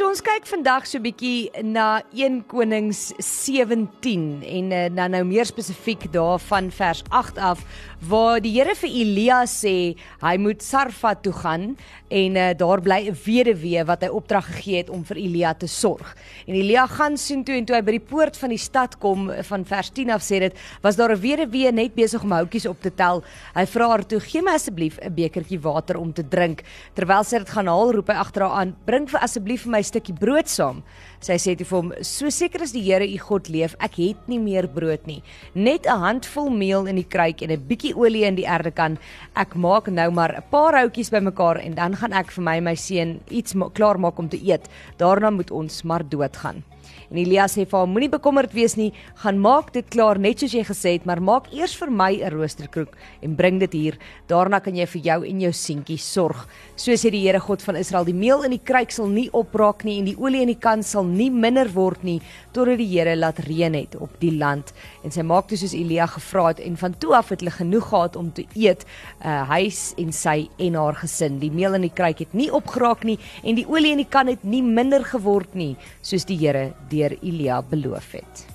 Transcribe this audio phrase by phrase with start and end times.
[0.00, 6.06] So ons kyk vandag so bietjie na 1 Konings 17 en nou nou meer spesifiek
[6.14, 7.60] daarvan vers 8 af
[8.08, 9.74] waar die Here vir Elia sê
[10.22, 11.74] hy moet Sarfat toe gaan
[12.08, 15.68] en uh, daar bly 'n weduwee wat hy opdrag gegee het om vir Elia te
[15.68, 16.16] sorg.
[16.48, 19.64] En Elia gaan soontoe en toe hy by die poort van die stad kom van
[19.64, 22.90] vers 10 af sê dit was daar 'n weduwee net besig om houtjies op te
[22.94, 23.22] tel.
[23.54, 26.62] Hy vra haar toe: "Gee my asseblief 'n bekertjie water om te drink."
[26.94, 29.89] Terwyl sy dit gaan haal, roep hy agter haar aan: "Bring vir asseblief vir my
[29.90, 30.82] stukkie brood saam."
[31.20, 34.28] Sy sê toe vir hom: "So seker as die Here u God leef, ek het
[34.28, 35.22] nie meer brood nie.
[35.54, 38.98] Net 'n handvol meel in die kruik en 'n bietjie olie in die erdekan.
[39.36, 42.64] Ek maak nou maar 'n paar houtjies bymekaar en dan gaan ek vir my en
[42.64, 44.68] my seun iets klaar maak om te eet.
[44.98, 46.64] Daarna moet ons maar doodgaan."
[47.10, 50.54] En Elia sê vir hom: Moenie bekommerd wees nie, gaan maak dit klaar net soos
[50.54, 53.98] jy gesê het, maar maak eers vir my 'n roosterkroek en bring dit hier.
[54.28, 56.46] Daarna kan jy vir jou en jou seentjie sorg.
[56.76, 59.84] So sê die Here God van Israel: Die meel in die kruik sal nie opraak
[59.84, 62.20] nie en die olie in die kan sal nie minder word nie
[62.52, 64.72] totdat die Here laat reën het op die land.
[65.04, 67.88] En sy maak dit soos Elia gevra het en van toe af het hulle genoeg
[67.88, 68.84] gehad om te eet,
[69.24, 71.38] uh, huis en sy en haar gesin.
[71.42, 74.30] Die meel in die kruik het nie opgeraak nie en die olie in die kan
[74.30, 78.46] het nie minder geword nie, soos die Here deur Elia beloof het.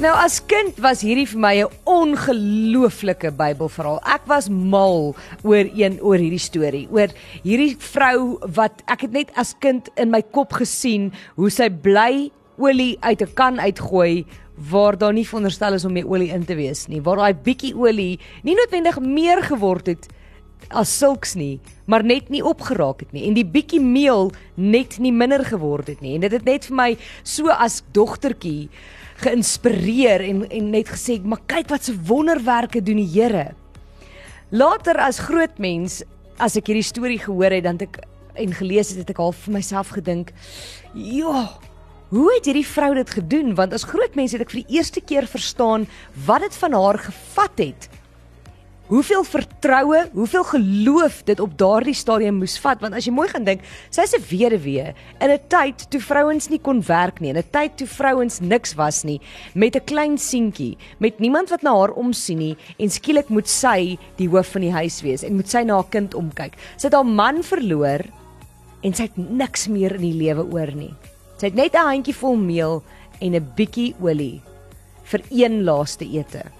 [0.00, 4.00] Nou as kind was hierdie vir my 'n ongelooflike Bybelverhaal.
[4.08, 5.14] Ek was mal
[5.44, 7.08] oor een oor hierdie storie, oor
[7.44, 12.30] hierdie vrou wat ek het net as kind in my kop gesien hoe sy bly
[12.56, 14.24] olie uit 'n kan uitgooi
[14.70, 17.74] waar daar nie veronderstel is om meer olie in te wees nie, waar daai bietjie
[17.76, 20.08] olie nie noodwendig meer geword het
[20.68, 21.58] as sulks nie,
[21.90, 26.00] maar net nie opgeraak het nie en die bietjie meel net nie minder geword het
[26.00, 26.14] nie.
[26.14, 26.90] En dit het net vir my
[27.24, 28.68] so as dogtertjie
[29.24, 33.54] geïnspireer en en net gesê, "Maar kyk wat se wonderwerke doen die Here."
[34.50, 36.02] Later as groot mens,
[36.38, 39.32] as ek hierdie storie gehoor het, dan het ek en gelees het, het ek al
[39.32, 40.32] vir myself gedink,
[40.94, 41.58] "Ja,
[42.08, 45.00] hoe het hierdie vrou dit gedoen?" Want as groot mens het ek vir die eerste
[45.00, 45.86] keer verstaan
[46.26, 47.88] wat dit van haar gevat het
[48.90, 53.46] hoeveel vertroue, hoeveel geloof dit op daardie stadium moes vat want as jy mooi gaan
[53.46, 53.62] dink,
[53.94, 57.76] sy's 'n weduwee in 'n tyd toe vrouens nie kon werk nie, in 'n tyd
[57.76, 59.20] toe vrouens niks was nie,
[59.54, 63.98] met 'n klein seentjie, met niemand wat na haar omsien nie en skielik moet sy
[64.16, 66.54] die hoof van die huis wees en moet sy na haar kind omkyk.
[66.76, 68.02] Sy het haar man verloor
[68.82, 70.94] en sy het niks meer in die lewe oor nie.
[71.38, 72.82] Sy het net 'n handjie vol meel
[73.20, 74.42] en 'n bietjie olie
[75.04, 76.59] vir een laaste ete.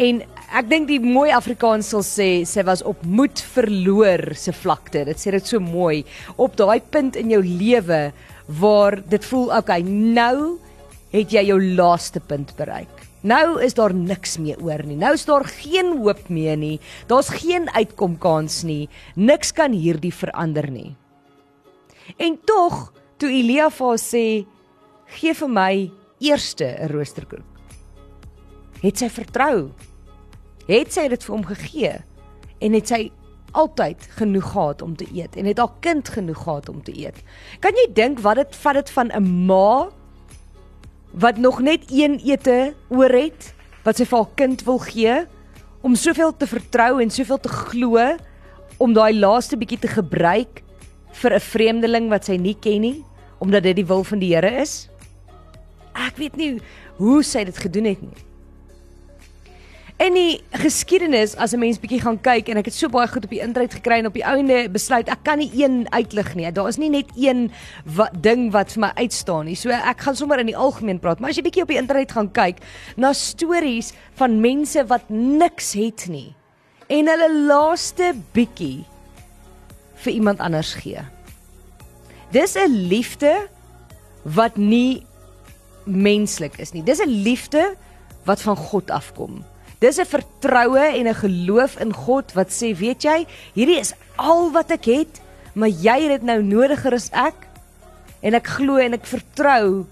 [0.00, 0.22] En
[0.56, 5.04] ek dink die mooi Afrikaans sal sê sy was op moed verloor se vlakte.
[5.08, 6.02] Dit sê dit so mooi
[6.40, 8.12] op daai punt in jou lewe
[8.60, 10.58] waar dit voel okay, nou
[11.12, 13.02] het jy jou laaste punt bereik.
[13.22, 14.96] Nou is daar niks meer oor nie.
[14.98, 16.80] Nou is daar geen hoop meer nie.
[17.06, 18.88] Daar's geen uitkomkans nie.
[19.14, 20.96] Niks kan hierdie verander nie.
[22.18, 22.90] En tog,
[23.22, 24.46] toe Elia vir haar sê,
[25.20, 27.51] "Gee vir my eerste 'n roosterkoek."
[28.82, 29.70] Het sy vertrou?
[30.70, 31.92] het sy dit vir hom gegee
[32.62, 33.00] en het sy
[33.58, 37.18] altyd genoeg gehad om te eet en het haar kind genoeg gehad om te eet.
[37.60, 39.90] Kan jy dink wat dit vat dit van 'n ma
[41.12, 43.54] wat nog net een ete oor het
[43.84, 45.26] wat sy vir haar kind wil gee
[45.82, 48.16] om soveel te vertrou en soveel te glo
[48.78, 50.62] om daai laaste bietjie te gebruik
[51.12, 53.04] vir 'n vreemdeling wat sy nie ken nie
[53.38, 54.88] omdat dit die wil van die Here is?
[55.94, 56.60] Ek weet nie
[56.96, 58.31] hoe sy dit gedoen het nie.
[60.00, 63.24] In die geskiedenis as 'n mens bietjie gaan kyk en ek het so baie goed
[63.24, 66.52] op die internet gekry en op die ouende besluit ek kan nie een uitlig nie.
[66.52, 67.52] Daar is nie net een
[67.84, 69.54] wat, ding wat vir my uitstaan nie.
[69.54, 72.12] So ek gaan sommer in die algemeen praat, maar as jy bietjie op die internet
[72.12, 72.56] gaan kyk
[72.96, 76.34] na stories van mense wat niks het nie
[76.92, 78.84] en hulle laaste bietjie
[80.02, 81.00] vir iemand anders gee.
[82.32, 83.48] Dis 'n liefde
[84.24, 85.06] wat nie
[85.84, 86.82] menslik is nie.
[86.82, 87.76] Dis 'n liefde
[88.24, 89.44] wat van God afkom.
[89.82, 94.52] Dis 'n vertroue en 'n geloof in God wat sê, weet jy, hierdie is al
[94.52, 95.20] wat ek het,
[95.54, 97.34] maar jy het dit nou nodiger as ek.
[98.22, 99.86] En ek glo en ek vertrou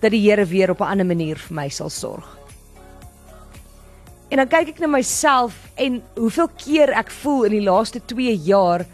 [0.00, 2.38] dat die Here weer op 'n ander manier vir my sal sorg.
[4.30, 8.34] En dan kyk ek na myself en hoeveel keer ek voel in die laaste 2
[8.44, 8.84] jaar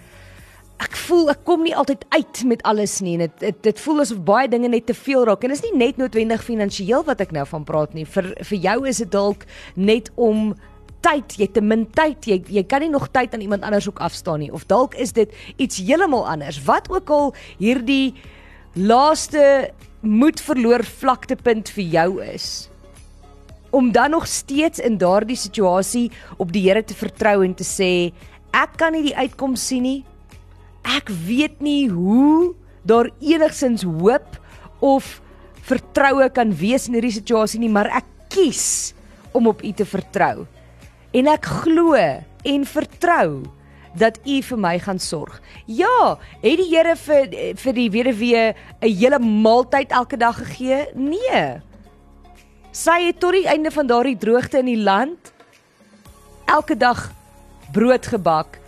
[0.82, 4.02] ek voel ek kom nie altyd uit met alles nie en dit dit, dit voel
[4.04, 5.44] asof baie dinge net te veel raak.
[5.44, 8.06] En dit is nie net noodwendig finansiëel wat ek nou van praat nie.
[8.06, 10.52] Vir vir jou is dit dalk net om
[11.04, 12.26] tyd jy te min tyd.
[12.26, 14.52] Jy jy kan nie nog tyd aan iemand anders ook afstaan nie.
[14.52, 16.62] Of dalk is dit iets heeltemal anders.
[16.66, 18.14] Wat ook al hierdie
[18.74, 19.70] laaste
[20.04, 22.68] moed verloor vlaktepunt vir jou is.
[23.74, 28.12] Om dan nog steeds in daardie situasie op die Here te vertrou en te sê
[28.54, 30.00] ek kan nie die uitkoms sien nie.
[30.84, 32.54] Ek weet nie hoe
[32.84, 34.36] daar enigsins hoop
[34.84, 35.20] of
[35.64, 38.92] vertroue kan wees in hierdie situasie nie, maar ek kies
[39.32, 40.44] om op U te vertrou.
[41.14, 43.44] En ek glo en vertrou
[43.98, 45.38] dat U vir my gaan sorg.
[45.70, 50.86] Ja, het die Here vir vir die weduwee 'n hele maaltyd elke dag gegee?
[50.94, 51.62] Nee.
[52.72, 55.32] Sy het tot die einde van daardie droogte in die land
[56.46, 57.12] elke dag
[57.72, 58.58] brood gebak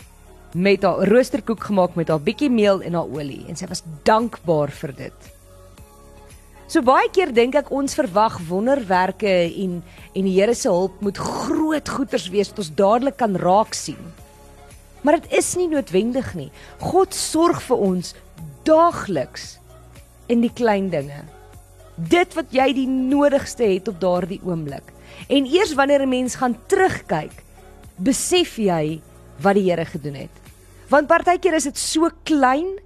[0.57, 4.73] met haar roosterkoek gemaak met haar bietjie meel en haar olie en sy was dankbaar
[4.73, 5.33] vir dit.
[6.67, 9.83] So baie keer dink ek ons verwag wonderwerke en
[10.17, 14.01] en die Here se hulp moet groot goeders wees wat ons dadelik kan raak sien.
[15.05, 16.49] Maar dit is nie noodwendig nie.
[16.81, 18.15] God sorg vir ons
[18.65, 19.59] daagliks
[20.33, 21.21] in die klein dinge.
[21.97, 24.89] Dit wat jy die nodigste het op daardie oomblik.
[25.29, 27.45] En eers wanneer 'n mens gaan terugkyk,
[27.97, 29.01] besef jy
[29.41, 30.46] wat die Here gedoen het.
[30.87, 32.79] Want partykeer is dit so klein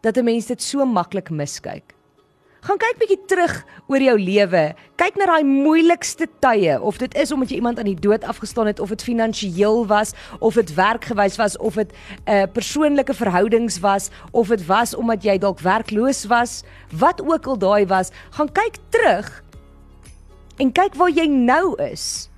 [0.00, 1.94] dat 'n mens dit so maklik miskyk.
[2.60, 4.74] Gaan kyk bietjie terug oor jou lewe.
[4.96, 8.66] Kyk na daai moeilikste tye of dit is omdat jy iemand aan die dood afgestaan
[8.66, 11.94] het of dit finansiëel was of dit werkgewys was of dit 'n
[12.30, 17.46] uh, eh, persoonlike verhoudings was of dit was omdat jy dalk werkloos was, wat ook
[17.46, 19.44] al daai was, gaan kyk terug
[20.58, 22.30] en kyk waar jy nou is.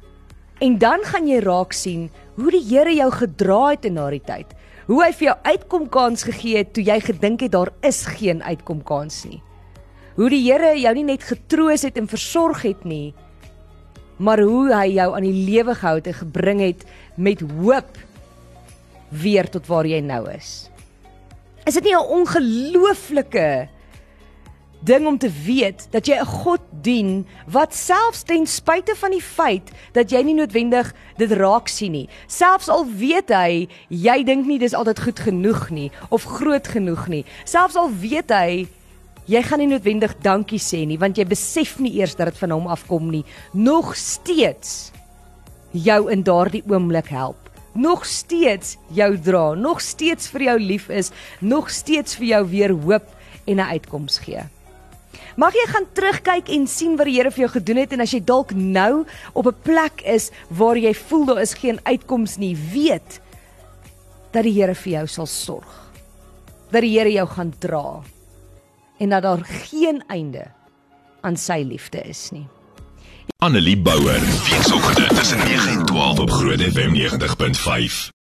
[0.61, 4.58] En dan gaan jy raak sien hoe die Here jou gedra het in daardie tyd.
[4.89, 9.25] Hoe hy vir jou uitkomkans gegee het toe jy gedink het daar is geen uitkomkans
[9.29, 9.43] nie
[10.19, 13.15] hoe die Here jou nie net getroos het en versorg het nie,
[14.19, 16.83] maar hoe hy jou aan die lewe gehou het en gebring het
[17.15, 18.01] met hoop
[19.15, 20.67] weer tot waar jy nou is.
[21.67, 23.69] Is dit nie 'n ongelooflike
[24.81, 29.23] ding om te weet dat jy 'n God dien wat selfs ten spyte van die
[29.23, 34.47] feit dat jy nie noodwendig dit raak sien nie, selfs al weet hy jy dink
[34.47, 38.69] nie dis altyd goed genoeg nie of groot genoeg nie, selfs al weet hy
[39.27, 42.51] jy gaan nie noodwendig dankie sê nie want jy besef nie eers dat dit van
[42.51, 43.25] hom afkom nie.
[43.53, 44.93] Nog steeds
[45.73, 47.51] jou in daardie oomblik help.
[47.75, 49.55] Nog steeds jou dra.
[49.55, 51.13] Nog steeds vir jou lief is.
[51.41, 53.05] Nog steeds vir jou weer hoop
[53.45, 54.49] en 'n uitkoms gee
[55.37, 58.13] Mag jy gaan terugkyk en sien wat die Here vir jou gedoen het en as
[58.13, 62.57] jy dalk nou op 'n plek is waar jy voel daar is geen uitkoms nie,
[62.73, 63.21] weet
[64.33, 65.91] dat die Here vir jou sal sorg.
[66.71, 68.03] Dat die Here jou gaan dra
[68.99, 70.47] en dat daar geen einde
[71.21, 72.47] aan sy liefde is nie.
[73.39, 78.11] Annelie Bouwer, weekoggend tussen 9 en 12 op Groot FM 90.5.